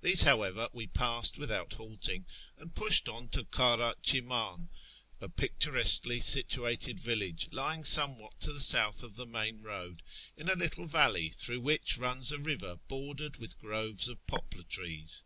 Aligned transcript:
These, 0.00 0.22
how 0.22 0.42
ever, 0.42 0.68
we 0.72 0.88
passed 0.88 1.38
without 1.38 1.74
halting, 1.74 2.26
and 2.56 2.74
pushed 2.74 3.08
on 3.08 3.28
to 3.28 3.44
ly'ira 3.54 3.94
Chiman, 4.02 4.70
a 5.20 5.28
picturesquely 5.28 6.18
situated 6.18 6.98
village, 6.98 7.48
lying 7.52 7.84
somewhat 7.84 8.40
to 8.40 8.52
the 8.52 8.58
south 8.58 9.04
of 9.04 9.14
the 9.14 9.24
main 9.24 9.62
road 9.62 10.02
in 10.36 10.48
a 10.48 10.56
little 10.56 10.86
valley 10.86 11.28
through 11.28 11.60
which 11.60 11.96
runs 11.96 12.32
a 12.32 12.40
river 12.40 12.80
bordered 12.88 13.36
with 13.36 13.60
groves 13.60 14.08
of 14.08 14.26
poplar 14.26 14.64
trees. 14.64 15.22